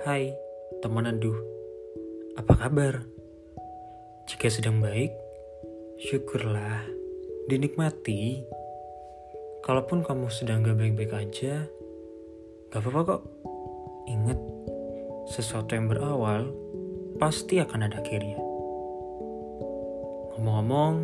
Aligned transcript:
Hai, 0.00 0.32
teman 0.80 1.04
aduh. 1.04 1.36
Apa 2.32 2.56
kabar? 2.56 3.04
Jika 4.24 4.48
sedang 4.48 4.80
baik, 4.80 5.12
syukurlah, 6.00 6.88
dinikmati. 7.52 8.40
Kalaupun 9.60 10.00
kamu 10.00 10.32
sedang 10.32 10.64
gak 10.64 10.80
baik-baik 10.80 11.12
aja, 11.12 11.68
gak 12.72 12.80
apa-apa 12.80 13.00
kok. 13.04 13.22
Ingat, 14.08 14.40
sesuatu 15.28 15.76
yang 15.76 15.92
berawal 15.92 16.48
pasti 17.20 17.60
akan 17.60 17.84
ada 17.84 18.00
akhirnya. 18.00 18.40
Ngomong-ngomong, 20.32 20.96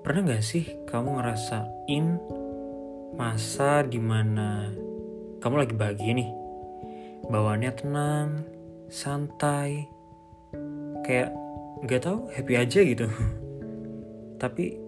pernah 0.00 0.32
gak 0.32 0.40
sih 0.40 0.64
kamu 0.88 1.20
ngerasain 1.20 2.06
masa 3.20 3.84
di 3.84 4.00
mana 4.00 4.72
kamu 5.44 5.60
lagi 5.60 5.76
bahagia 5.76 6.16
nih? 6.16 6.45
Bawaannya 7.26 7.72
tenang, 7.74 8.28
santai, 8.86 9.90
kayak 11.02 11.34
nggak 11.82 12.02
tahu 12.06 12.30
happy 12.30 12.54
aja 12.54 12.80
gitu. 12.86 13.06
Tapi 14.42 14.78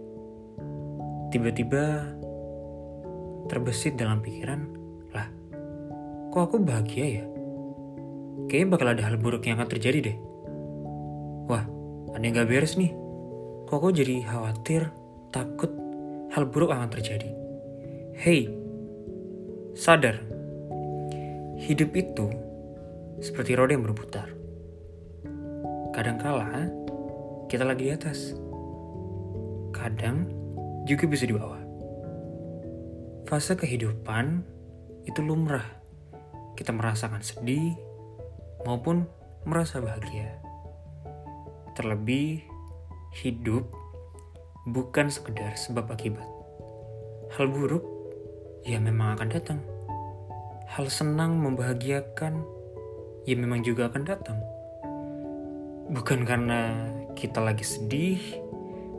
tiba-tiba 1.34 2.14
terbesit 3.48 3.98
dalam 3.98 4.22
pikiran, 4.22 4.60
lah, 5.10 5.26
kok 6.30 6.42
aku 6.52 6.56
bahagia 6.62 7.22
ya? 7.22 7.24
Kayaknya 8.48 8.68
bakal 8.70 8.88
ada 8.94 9.02
hal 9.02 9.16
buruk 9.18 9.44
yang 9.44 9.58
akan 9.60 9.68
terjadi 9.68 9.98
deh. 10.12 10.16
Wah, 11.48 11.64
ada 12.14 12.22
yang 12.22 12.36
gak 12.38 12.48
beres 12.48 12.76
nih. 12.80 12.92
Kok 13.68 13.76
aku 13.76 13.88
jadi 13.92 14.24
khawatir, 14.24 14.88
takut 15.32 15.72
hal 16.32 16.48
buruk 16.48 16.72
akan 16.72 16.88
terjadi. 16.92 17.28
Hey, 18.16 18.48
sadar 19.76 20.37
Hidup 21.58 21.90
itu 21.98 22.30
seperti 23.18 23.58
roda 23.58 23.74
yang 23.74 23.82
berputar. 23.82 24.30
Kadangkala 25.90 26.70
kita 27.50 27.66
lagi 27.66 27.90
di 27.90 27.92
atas. 27.98 28.30
Kadang 29.74 30.30
juga 30.86 31.10
bisa 31.10 31.26
di 31.26 31.34
bawah. 31.34 31.58
Fase 33.26 33.58
kehidupan 33.58 34.46
itu 35.02 35.18
lumrah. 35.18 35.66
Kita 36.54 36.70
merasakan 36.70 37.26
sedih 37.26 37.74
maupun 38.62 39.10
merasa 39.42 39.82
bahagia. 39.82 40.38
Terlebih 41.74 42.46
hidup 43.18 43.66
bukan 44.62 45.10
sekedar 45.10 45.58
sebab 45.58 45.90
akibat. 45.90 46.26
Hal 47.34 47.50
buruk 47.50 47.82
ya 48.62 48.78
memang 48.78 49.18
akan 49.18 49.28
datang 49.34 49.58
hal 50.68 50.92
senang 50.92 51.40
membahagiakan 51.40 52.44
ya 53.24 53.34
memang 53.40 53.64
juga 53.64 53.88
akan 53.88 54.02
datang. 54.04 54.38
Bukan 55.88 56.28
karena 56.28 56.92
kita 57.16 57.40
lagi 57.40 57.64
sedih, 57.64 58.20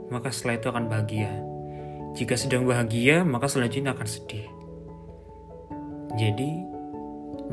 maka 0.09 0.33
setelah 0.33 0.57
itu 0.57 0.67
akan 0.73 0.85
bahagia. 0.89 1.29
Jika 2.17 2.33
sedang 2.33 2.65
bahagia, 2.65 3.21
maka 3.21 3.45
selanjutnya 3.45 3.93
akan 3.93 4.09
sedih. 4.09 4.49
Jadi, 6.17 6.65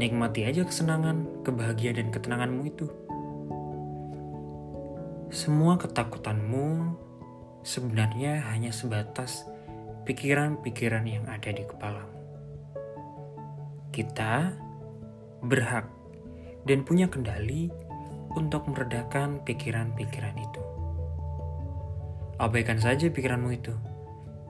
nikmati 0.01 0.49
aja 0.49 0.65
kesenangan, 0.65 1.45
kebahagiaan, 1.45 2.01
dan 2.01 2.09
ketenanganmu 2.09 2.63
itu. 2.65 2.89
Semua 5.29 5.77
ketakutanmu 5.77 6.97
sebenarnya 7.61 8.49
hanya 8.49 8.73
sebatas 8.73 9.45
pikiran-pikiran 10.09 11.05
yang 11.05 11.29
ada 11.29 11.53
di 11.53 11.69
kepalamu 11.69 12.17
kita 13.97 14.53
berhak 15.41 15.89
dan 16.69 16.85
punya 16.85 17.09
kendali 17.09 17.73
untuk 18.37 18.69
meredakan 18.69 19.41
pikiran-pikiran 19.49 20.37
itu. 20.37 20.63
Abaikan 22.37 22.77
saja 22.77 23.09
pikiranmu 23.09 23.57
itu 23.57 23.73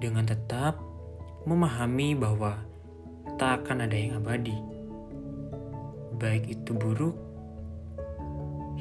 dengan 0.03 0.27
tetap 0.27 0.83
memahami 1.47 2.19
bahwa 2.19 2.59
tak 3.39 3.63
akan 3.63 3.87
ada 3.87 3.95
yang 3.95 4.19
abadi. 4.19 4.59
Baik 6.19 6.51
itu 6.51 6.75
buruk, 6.75 7.15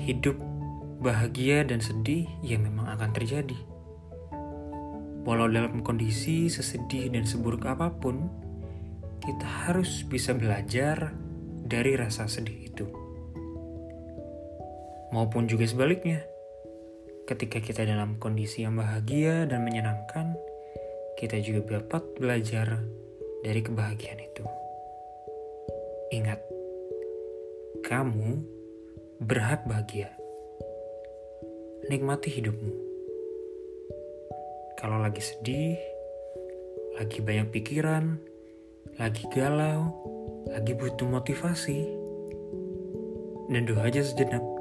hidup, 0.01 0.41
bahagia, 1.05 1.61
dan 1.61 1.77
sedih 1.77 2.25
yang 2.41 2.65
memang 2.65 2.89
akan 2.97 3.13
terjadi. 3.13 3.59
Walau 5.21 5.45
dalam 5.45 5.85
kondisi 5.85 6.49
sesedih 6.49 7.13
dan 7.13 7.29
seburuk 7.29 7.69
apa 7.69 7.93
pun, 7.93 8.44
kita 9.25 9.47
harus 9.65 10.05
bisa 10.05 10.37
belajar 10.37 11.17
dari 11.65 11.97
rasa 11.97 12.29
sedih 12.29 12.69
itu. 12.69 12.85
Maupun 15.09 15.49
juga 15.49 15.65
sebaliknya, 15.65 16.21
ketika 17.25 17.57
kita 17.57 17.89
dalam 17.89 18.21
kondisi 18.21 18.61
yang 18.61 18.77
bahagia 18.77 19.49
dan 19.49 19.65
menyenangkan, 19.65 20.37
kita 21.17 21.41
juga 21.41 21.81
dapat 21.81 22.05
belajar 22.21 22.85
dari 23.41 23.61
kebahagiaan 23.65 24.21
itu. 24.21 24.45
Ingat, 26.13 26.39
kamu 27.81 28.45
berhak 29.25 29.65
bahagia. 29.65 30.13
Nikmati 31.89 32.29
hidupmu. 32.29 32.73
Kalau 34.77 35.01
lagi 35.01 35.23
sedih, 35.23 35.79
lagi 36.99 37.23
banyak 37.23 37.49
pikiran, 37.49 38.19
lagi 38.95 39.25
galau, 39.33 39.91
lagi 40.47 40.77
butuh 40.77 41.09
motivasi, 41.09 41.83
dan 43.51 43.67
doa 43.67 43.89
aja 43.89 44.05
sejenak. 44.05 44.54